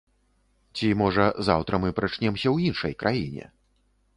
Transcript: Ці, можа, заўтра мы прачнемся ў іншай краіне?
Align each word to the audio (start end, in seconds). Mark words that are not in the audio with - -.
Ці, 0.77 0.87
можа, 1.01 1.25
заўтра 1.49 1.81
мы 1.83 1.89
прачнемся 1.99 2.45
ў 2.55 2.73
іншай 2.73 2.93
краіне? 3.05 3.45